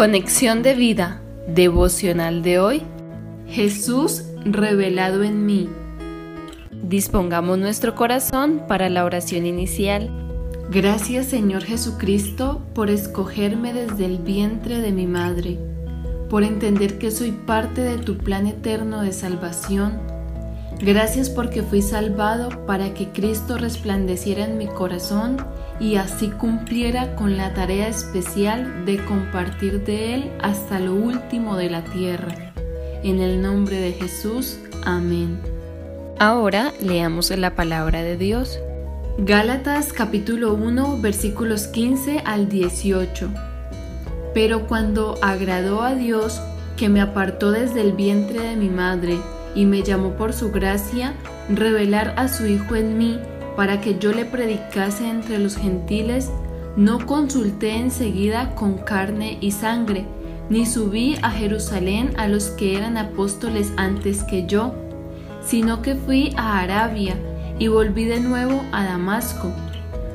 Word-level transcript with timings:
Conexión 0.00 0.62
de 0.62 0.72
vida 0.72 1.20
devocional 1.46 2.42
de 2.42 2.58
hoy. 2.58 2.82
Jesús 3.46 4.24
revelado 4.46 5.22
en 5.22 5.44
mí. 5.44 5.68
Dispongamos 6.82 7.58
nuestro 7.58 7.94
corazón 7.94 8.62
para 8.66 8.88
la 8.88 9.04
oración 9.04 9.44
inicial. 9.44 10.08
Gracias 10.70 11.26
Señor 11.26 11.64
Jesucristo 11.64 12.62
por 12.74 12.88
escogerme 12.88 13.74
desde 13.74 14.06
el 14.06 14.16
vientre 14.16 14.80
de 14.80 14.90
mi 14.90 15.06
madre, 15.06 15.58
por 16.30 16.44
entender 16.44 16.96
que 16.98 17.10
soy 17.10 17.32
parte 17.32 17.82
de 17.82 17.98
tu 17.98 18.16
plan 18.16 18.46
eterno 18.46 19.02
de 19.02 19.12
salvación. 19.12 20.09
Gracias 20.82 21.28
porque 21.28 21.62
fui 21.62 21.82
salvado 21.82 22.64
para 22.64 22.94
que 22.94 23.08
Cristo 23.08 23.58
resplandeciera 23.58 24.46
en 24.46 24.56
mi 24.56 24.66
corazón 24.66 25.36
y 25.78 25.96
así 25.96 26.28
cumpliera 26.30 27.16
con 27.16 27.36
la 27.36 27.52
tarea 27.52 27.86
especial 27.88 28.86
de 28.86 29.04
compartir 29.04 29.84
de 29.84 30.14
Él 30.14 30.32
hasta 30.40 30.80
lo 30.80 30.94
último 30.94 31.56
de 31.56 31.68
la 31.68 31.84
tierra. 31.84 32.34
En 33.02 33.20
el 33.20 33.42
nombre 33.42 33.78
de 33.78 33.92
Jesús, 33.92 34.58
amén. 34.86 35.38
Ahora 36.18 36.72
leamos 36.80 37.30
la 37.30 37.54
palabra 37.54 38.02
de 38.02 38.16
Dios. 38.16 38.58
Gálatas 39.18 39.92
capítulo 39.92 40.54
1 40.54 40.98
versículos 41.02 41.66
15 41.66 42.22
al 42.24 42.48
18. 42.48 43.28
Pero 44.32 44.66
cuando 44.66 45.18
agradó 45.20 45.82
a 45.82 45.94
Dios, 45.94 46.40
que 46.78 46.88
me 46.88 47.02
apartó 47.02 47.50
desde 47.50 47.82
el 47.82 47.92
vientre 47.92 48.40
de 48.40 48.56
mi 48.56 48.70
madre 48.70 49.18
y 49.54 49.66
me 49.66 49.82
llamó 49.82 50.10
por 50.12 50.32
su 50.32 50.50
gracia, 50.50 51.14
revelar 51.48 52.14
a 52.16 52.28
su 52.28 52.46
Hijo 52.46 52.76
en 52.76 52.98
mí, 52.98 53.18
para 53.56 53.80
que 53.80 53.98
yo 53.98 54.12
le 54.12 54.24
predicase 54.24 55.08
entre 55.08 55.38
los 55.38 55.56
gentiles, 55.56 56.30
no 56.76 57.04
consulté 57.04 57.76
enseguida 57.76 58.54
con 58.54 58.78
carne 58.78 59.38
y 59.40 59.50
sangre, 59.50 60.06
ni 60.48 60.66
subí 60.66 61.16
a 61.22 61.30
Jerusalén 61.30 62.12
a 62.16 62.28
los 62.28 62.50
que 62.50 62.76
eran 62.76 62.96
apóstoles 62.96 63.72
antes 63.76 64.22
que 64.24 64.46
yo, 64.46 64.74
sino 65.44 65.82
que 65.82 65.94
fui 65.94 66.32
a 66.36 66.60
Arabia 66.60 67.16
y 67.58 67.68
volví 67.68 68.04
de 68.04 68.20
nuevo 68.20 68.62
a 68.72 68.84
Damasco. 68.84 69.52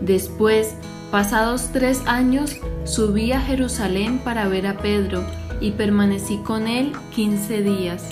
Después, 0.00 0.74
pasados 1.10 1.70
tres 1.72 2.02
años, 2.06 2.56
subí 2.84 3.32
a 3.32 3.40
Jerusalén 3.40 4.18
para 4.18 4.48
ver 4.48 4.66
a 4.66 4.78
Pedro 4.78 5.24
y 5.60 5.72
permanecí 5.72 6.38
con 6.38 6.66
él 6.66 6.92
quince 7.14 7.62
días. 7.62 8.04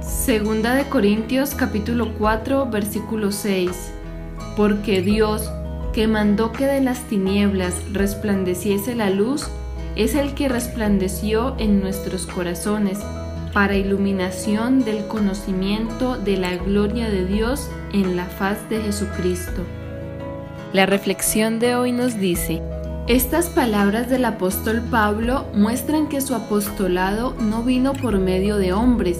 Segunda 0.00 0.74
de 0.74 0.84
Corintios 0.84 1.54
capítulo 1.54 2.14
4 2.18 2.66
versículo 2.70 3.32
6 3.32 3.92
porque 4.56 5.00
Dios, 5.02 5.50
que 5.92 6.06
mandó 6.06 6.52
que 6.52 6.66
de 6.66 6.80
las 6.80 7.00
tinieblas 7.04 7.74
resplandeciese 7.92 8.94
la 8.94 9.10
luz, 9.10 9.48
es 9.96 10.14
el 10.14 10.34
que 10.34 10.48
resplandeció 10.48 11.54
en 11.58 11.80
nuestros 11.80 12.26
corazones 12.26 12.98
para 13.52 13.76
iluminación 13.76 14.84
del 14.84 15.06
conocimiento 15.06 16.16
de 16.16 16.36
la 16.36 16.56
gloria 16.56 17.08
de 17.08 17.24
Dios 17.24 17.68
en 17.92 18.16
la 18.16 18.26
faz 18.26 18.68
de 18.68 18.80
Jesucristo. 18.80 19.62
La 20.72 20.86
reflexión 20.86 21.58
de 21.58 21.74
hoy 21.74 21.92
nos 21.92 22.18
dice, 22.18 22.62
estas 23.08 23.48
palabras 23.48 24.08
del 24.08 24.24
apóstol 24.24 24.82
Pablo 24.90 25.46
muestran 25.54 26.08
que 26.08 26.20
su 26.20 26.34
apostolado 26.34 27.34
no 27.40 27.62
vino 27.62 27.92
por 27.92 28.18
medio 28.18 28.56
de 28.56 28.72
hombres, 28.72 29.18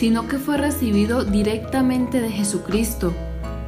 sino 0.00 0.28
que 0.28 0.38
fue 0.38 0.56
recibido 0.56 1.24
directamente 1.24 2.22
de 2.22 2.30
Jesucristo. 2.30 3.12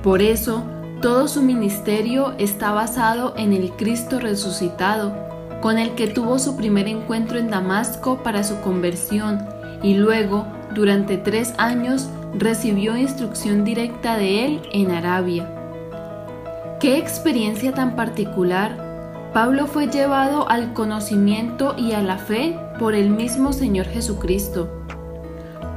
Por 0.02 0.22
eso, 0.22 0.64
todo 1.02 1.28
su 1.28 1.42
ministerio 1.42 2.32
está 2.38 2.72
basado 2.72 3.34
en 3.36 3.52
el 3.52 3.70
Cristo 3.72 4.18
resucitado, 4.18 5.12
con 5.60 5.78
el 5.78 5.90
que 5.94 6.08
tuvo 6.08 6.38
su 6.38 6.56
primer 6.56 6.88
encuentro 6.88 7.38
en 7.38 7.50
Damasco 7.50 8.22
para 8.22 8.44
su 8.44 8.58
conversión 8.62 9.44
y 9.82 9.92
luego, 9.92 10.46
durante 10.74 11.18
tres 11.18 11.52
años, 11.58 12.08
recibió 12.32 12.96
instrucción 12.96 13.62
directa 13.62 14.16
de 14.16 14.46
él 14.46 14.62
en 14.72 14.90
Arabia. 14.90 15.46
¡Qué 16.80 16.96
experiencia 16.96 17.74
tan 17.74 17.94
particular! 17.94 19.30
Pablo 19.34 19.66
fue 19.66 19.88
llevado 19.88 20.48
al 20.48 20.72
conocimiento 20.72 21.74
y 21.76 21.92
a 21.92 22.00
la 22.00 22.16
fe 22.16 22.58
por 22.78 22.94
el 22.94 23.10
mismo 23.10 23.52
Señor 23.52 23.84
Jesucristo. 23.84 24.82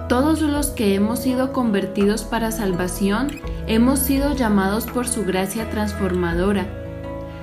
Todos 0.08 0.42
los 0.42 0.68
que 0.68 0.94
hemos 0.94 1.20
sido 1.20 1.52
convertidos 1.52 2.24
para 2.24 2.52
salvación 2.52 3.40
hemos 3.66 3.98
sido 3.98 4.36
llamados 4.36 4.86
por 4.86 5.08
su 5.08 5.26
gracia 5.26 5.68
transformadora. 5.72 6.68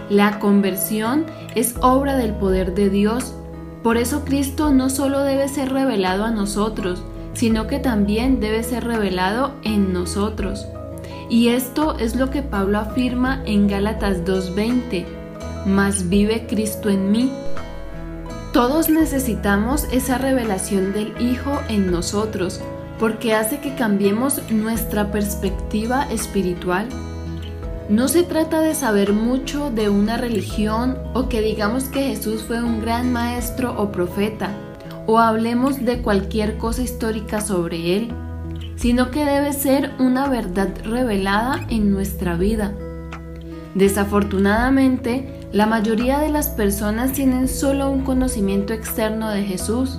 La 0.08 0.38
conversión 0.38 1.26
es 1.56 1.74
obra 1.80 2.16
del 2.16 2.34
poder 2.34 2.74
de 2.74 2.88
Dios. 2.88 3.34
Por 3.82 3.96
eso 3.96 4.24
Cristo 4.24 4.72
no 4.72 4.90
solo 4.90 5.24
debe 5.24 5.48
ser 5.48 5.72
revelado 5.72 6.24
a 6.24 6.30
nosotros, 6.30 7.02
sino 7.34 7.66
que 7.66 7.80
también 7.80 8.38
debe 8.38 8.62
ser 8.62 8.84
revelado 8.84 9.54
en 9.64 9.92
nosotros. 9.92 10.68
Y 11.28 11.48
esto 11.48 11.98
es 11.98 12.14
lo 12.14 12.30
que 12.30 12.42
Pablo 12.42 12.78
afirma 12.78 13.42
en 13.44 13.66
Gálatas 13.66 14.24
2.20, 14.24 15.04
mas 15.66 16.08
vive 16.08 16.46
Cristo 16.46 16.90
en 16.90 17.10
mí. 17.10 17.32
Todos 18.52 18.90
necesitamos 18.90 19.86
esa 19.92 20.18
revelación 20.18 20.92
del 20.92 21.14
Hijo 21.18 21.62
en 21.70 21.90
nosotros, 21.90 22.60
porque 22.98 23.32
hace 23.32 23.60
que 23.60 23.74
cambiemos 23.74 24.42
nuestra 24.50 25.10
perspectiva 25.10 26.02
espiritual. 26.12 26.86
No 27.88 28.08
se 28.08 28.24
trata 28.24 28.60
de 28.60 28.74
saber 28.74 29.14
mucho 29.14 29.70
de 29.70 29.88
una 29.88 30.18
religión 30.18 30.98
o 31.14 31.30
que 31.30 31.40
digamos 31.40 31.84
que 31.84 32.08
Jesús 32.08 32.42
fue 32.42 32.62
un 32.62 32.82
gran 32.82 33.10
maestro 33.10 33.74
o 33.80 33.90
profeta, 33.90 34.50
o 35.06 35.18
hablemos 35.18 35.82
de 35.82 36.02
cualquier 36.02 36.58
cosa 36.58 36.82
histórica 36.82 37.40
sobre 37.40 37.96
él, 37.96 38.12
sino 38.76 39.10
que 39.10 39.24
debe 39.24 39.54
ser 39.54 39.92
una 39.98 40.28
verdad 40.28 40.68
revelada 40.84 41.64
en 41.70 41.90
nuestra 41.90 42.36
vida. 42.36 42.74
Desafortunadamente, 43.74 45.41
la 45.52 45.66
mayoría 45.66 46.18
de 46.18 46.30
las 46.30 46.48
personas 46.48 47.12
tienen 47.12 47.46
solo 47.46 47.90
un 47.90 48.04
conocimiento 48.04 48.72
externo 48.72 49.28
de 49.28 49.42
Jesús. 49.42 49.98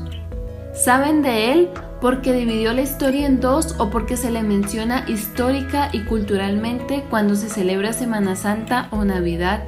Saben 0.73 1.21
de 1.21 1.51
Él 1.51 1.69
porque 2.01 2.33
dividió 2.33 2.73
la 2.73 2.81
historia 2.81 3.27
en 3.27 3.39
dos 3.39 3.75
o 3.77 3.91
porque 3.91 4.17
se 4.17 4.31
le 4.31 4.41
menciona 4.41 5.05
histórica 5.07 5.89
y 5.93 6.05
culturalmente 6.05 7.03
cuando 7.07 7.35
se 7.35 7.49
celebra 7.49 7.93
Semana 7.93 8.35
Santa 8.35 8.87
o 8.89 9.05
Navidad. 9.05 9.63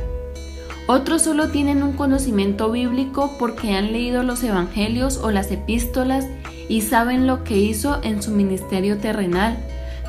Otros 0.87 1.21
solo 1.21 1.49
tienen 1.49 1.83
un 1.83 1.93
conocimiento 1.93 2.71
bíblico 2.71 3.35
porque 3.37 3.75
han 3.75 3.91
leído 3.91 4.23
los 4.23 4.43
evangelios 4.43 5.17
o 5.17 5.29
las 5.29 5.51
epístolas 5.51 6.25
y 6.67 6.81
saben 6.81 7.27
lo 7.27 7.43
que 7.43 7.57
hizo 7.57 7.99
en 8.03 8.23
su 8.23 8.31
ministerio 8.31 8.97
terrenal, 8.97 9.55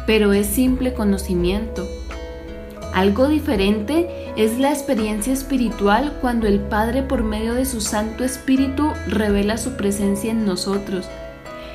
pero 0.06 0.32
es 0.32 0.46
simple 0.46 0.94
conocimiento. 0.94 1.86
Algo 2.92 3.28
diferente 3.28 4.32
es 4.36 4.58
la 4.58 4.70
experiencia 4.70 5.32
espiritual 5.32 6.16
cuando 6.20 6.46
el 6.46 6.60
Padre 6.60 7.02
por 7.02 7.22
medio 7.22 7.54
de 7.54 7.64
su 7.64 7.80
Santo 7.80 8.24
Espíritu 8.24 8.90
revela 9.06 9.56
su 9.56 9.76
presencia 9.76 10.30
en 10.30 10.44
nosotros. 10.46 11.06